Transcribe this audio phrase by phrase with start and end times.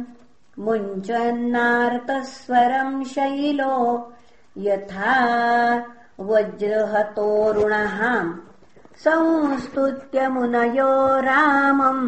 [0.64, 3.76] मुञ्चन्नार्तस्वरम् शैलो
[4.66, 5.14] यथा
[6.30, 7.98] वज्रहतोरुणः
[9.04, 10.92] संस्तुत्य मुनयो
[11.28, 12.04] रामम्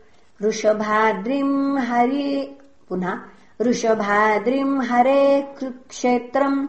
[0.42, 2.56] वृषभाद्रिम् हरि
[2.88, 3.18] पुनः
[3.60, 5.54] वृषभाद्रिम् हरे
[5.90, 6.66] क्षेत्रम्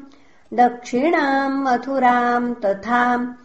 [0.53, 3.35] दक्षिणाम् मथुराम् तथा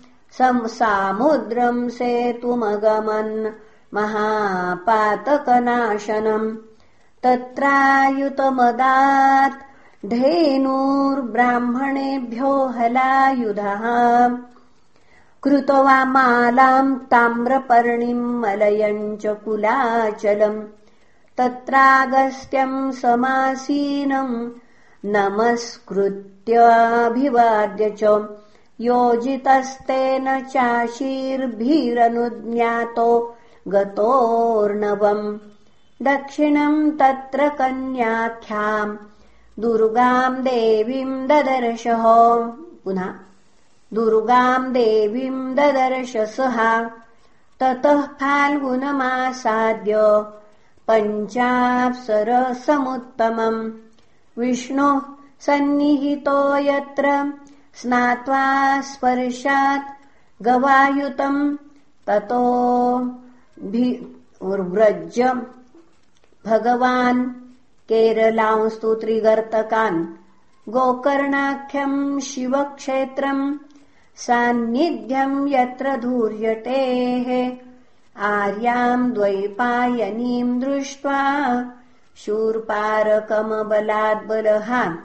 [0.66, 3.52] सामुद्रम् सेतुमगमन्
[3.94, 6.56] महापातकनाशनम्।
[7.22, 9.62] तत्रायुतमदात्
[10.06, 13.84] धेनूर्ब्राह्मणेभ्यो हलायुधः।
[15.42, 20.64] कृत्वा मालाम् ताम्रपर्णिम् मलयम् च कुलाचलम्।
[21.38, 24.50] तत्रागस्त्यम् समासीनम्
[25.04, 28.28] नमस्कृत्याभिवाद्य च
[28.80, 33.36] योजितस्तेन चाशीर्भिरनुज्ञातो
[33.68, 35.38] गतोर्णवम्।
[36.02, 38.96] दक्षिणम् तत्र कन्याख्याम्
[39.60, 42.04] दुर्गाम् देवीम् ददर्शः।
[42.84, 43.14] पुनः
[43.94, 46.90] दुर्गाम् देवीम् ददर्शसः।
[47.60, 49.94] ततः फाल्गुनमासाद्य
[50.88, 53.87] पञ्चाप्सरसमुत्तमम्
[54.38, 55.00] विष्णोः
[55.40, 57.06] सन्निहितो यत्र
[57.74, 58.44] स्नात्वा
[58.80, 59.88] स्पर्शात्
[60.42, 61.56] गवायुतम्
[62.06, 62.42] ततो
[64.42, 65.20] व्रज
[66.46, 67.24] भगवान्
[67.88, 70.06] केरलांस्तु त्रिगर्तकान्
[70.68, 73.58] गोकर्णाख्यम् शिवक्षेत्रम्
[74.16, 77.28] सान्निध्यम् यत्र धूर्यटेः।
[78.26, 81.22] आर्याम् द्वैपायनीम् दृष्ट्वा
[82.26, 84.96] शूर्पारकमबलाद्बलहा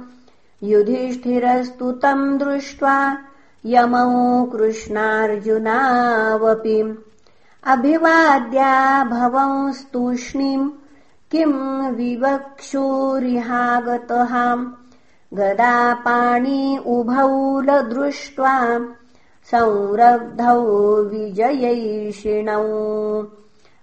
[0.63, 3.17] युधिष्ठिरस्तु तम् दृष्ट्वा
[3.65, 7.05] यमौ कृष्णार्जुनावपि
[7.63, 10.69] अभिवाद्या भवंस्तूष्णीम्
[11.31, 14.63] किम् विवक्षूरिहागतः
[15.33, 18.79] गदापाणि उभौ लदृष्ट्वा
[19.43, 22.63] संरब्धौ विजयैषिणौ।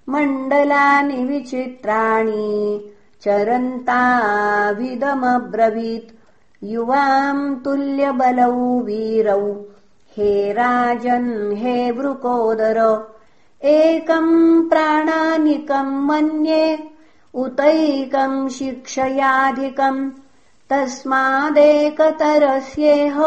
[0.08, 2.90] मण्डलानि विचित्राणि
[3.22, 6.14] चरन्ताविदमब्रवीत्।
[6.64, 9.56] युवाम् तुल्यबलौ वीरौ।
[10.16, 13.08] हे राजन् हे वृकोदर
[13.64, 16.90] एकम् प्राणानिकम् मन्ये
[17.34, 20.10] उतैकम् शिक्षयाधिकम्
[20.70, 23.18] तस्मादेकतरस्येह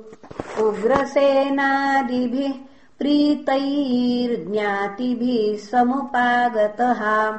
[0.60, 2.54] उग्रसेनादिभिः
[3.00, 7.34] प्रीतैर्ज्ञातिभिः समुपागतः।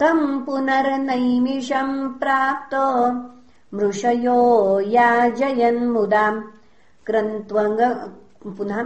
[0.00, 2.74] तम् पुनर्नैमिषम् प्राप्त।
[3.74, 6.42] मृषयो याजयन्मुदाम्
[7.06, 8.12] क्रत्वङ्ग
[8.56, 8.84] पुनः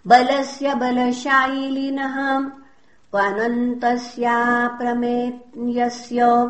[0.07, 2.39] बलस्य बलशायिलिनः
[4.77, 6.50] प्रमेयस्य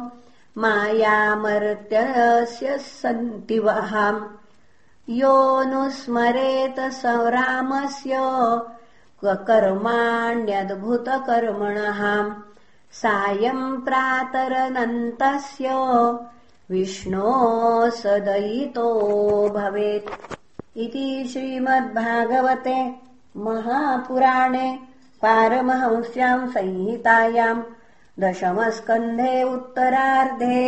[0.57, 4.21] मायामर्त्यस्य सन्ति वः
[5.19, 7.03] योऽनुस्मरेत स
[7.35, 8.15] रामस्य
[9.23, 12.01] कर्माण्यद्भुतकर्मणः
[13.01, 15.67] सायम् प्रातरनन्तस्य
[16.71, 17.29] विष्णो
[18.01, 18.87] सदयितो
[19.55, 20.09] भवेत्
[20.85, 22.79] इति श्रीमद्भागवते
[23.45, 24.67] महापुराणे
[25.21, 27.63] पारमहंस्याम् संहितायाम्
[28.19, 30.61] दशमस्कन्धे उत्तरार्धे